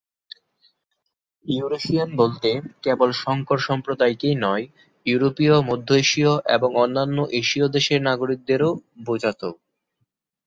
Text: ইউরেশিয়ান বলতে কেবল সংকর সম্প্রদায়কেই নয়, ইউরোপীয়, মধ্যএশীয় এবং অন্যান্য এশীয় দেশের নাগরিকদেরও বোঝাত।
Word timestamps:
ইউরেশিয়ান 1.45 2.09
বলতে 2.15 2.49
কেবল 2.83 3.09
সংকর 3.23 3.59
সম্প্রদায়কেই 3.67 4.35
নয়, 4.45 4.65
ইউরোপীয়, 5.05 5.55
মধ্যএশীয় 5.69 6.33
এবং 6.55 6.69
অন্যান্য 6.75 7.17
এশীয় 7.39 7.67
দেশের 7.75 7.99
নাগরিকদেরও 8.01 8.69
বোঝাত। 9.05 9.41